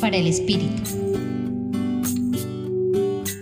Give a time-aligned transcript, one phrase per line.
[0.00, 0.82] Para el Espíritu.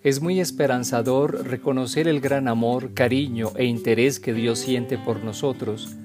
[0.03, 5.96] Es muy esperanzador reconocer el gran amor, cariño e interés que Dios siente por nosotros.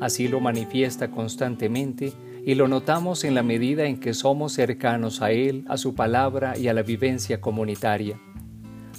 [0.00, 2.12] Así lo manifiesta constantemente
[2.44, 6.58] y lo notamos en la medida en que somos cercanos a Él, a su palabra
[6.58, 8.18] y a la vivencia comunitaria.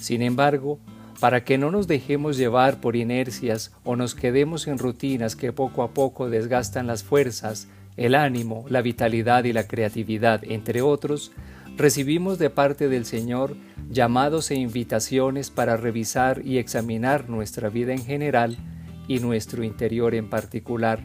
[0.00, 0.78] Sin embargo,
[1.20, 5.82] para que no nos dejemos llevar por inercias o nos quedemos en rutinas que poco
[5.82, 11.32] a poco desgastan las fuerzas, el ánimo, la vitalidad y la creatividad, entre otros,
[11.76, 13.56] recibimos de parte del Señor
[13.90, 18.56] llamados e invitaciones para revisar y examinar nuestra vida en general
[19.08, 21.04] y nuestro interior en particular,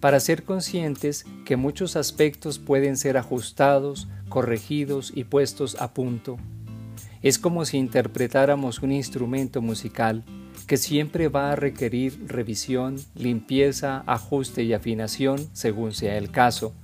[0.00, 6.36] para ser conscientes que muchos aspectos pueden ser ajustados, corregidos y puestos a punto.
[7.24, 10.24] Es como si interpretáramos un instrumento musical
[10.66, 16.74] que siempre va a requerir revisión, limpieza, ajuste y afinación según sea el caso,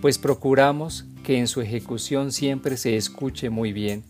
[0.00, 4.04] pues procuramos que en su ejecución siempre se escuche muy bien.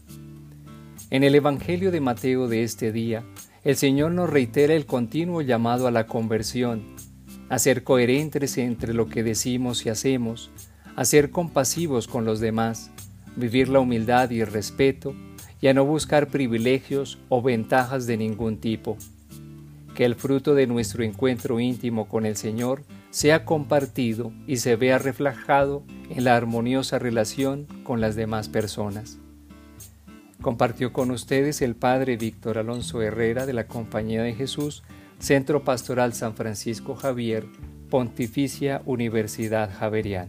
[1.08, 3.24] En el Evangelio de Mateo de este día,
[3.62, 6.94] el Señor nos reitera el continuo llamado a la conversión,
[7.48, 10.50] a ser coherentes entre lo que decimos y hacemos,
[10.94, 12.91] a ser compasivos con los demás,
[13.34, 15.14] vivir la humildad y el respeto,
[15.65, 18.98] y a no buscar privilegios o ventajas de ningún tipo.
[19.95, 24.98] Que el fruto de nuestro encuentro íntimo con el Señor sea compartido y se vea
[24.98, 29.17] reflejado en la armoniosa relación con las demás personas.
[30.42, 34.83] Compartió con ustedes el Padre Víctor Alonso Herrera de la Compañía de Jesús,
[35.19, 37.47] Centro Pastoral San Francisco Javier,
[37.89, 40.29] Pontificia Universidad Javeriana.